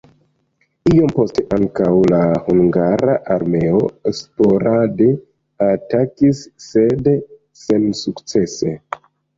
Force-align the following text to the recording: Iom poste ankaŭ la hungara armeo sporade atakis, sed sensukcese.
Iom 0.91 1.11
poste 1.17 1.43
ankaŭ 1.57 1.89
la 2.13 2.21
hungara 2.47 3.19
armeo 3.37 3.83
sporade 4.23 5.13
atakis, 5.71 6.45
sed 6.71 7.15
sensukcese. 7.69 8.79